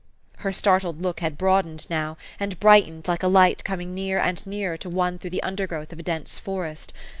Her 0.37 0.51
startled 0.51 0.99
look 1.03 1.19
had 1.19 1.37
broadened 1.37 1.85
now, 1.87 2.17
and 2.39 2.59
bright 2.59 2.87
ened, 2.87 3.07
like 3.07 3.21
a 3.21 3.27
light 3.27 3.63
coming 3.63 3.93
near 3.93 4.17
and 4.17 4.43
nearer 4.47 4.75
to 4.77 4.89
one 4.89 5.19
through 5.19 5.29
the 5.29 5.43
undergrowth 5.43 5.93
of 5.93 5.99
a 5.99 6.03
dense 6.03 6.39
forest. 6.39 6.91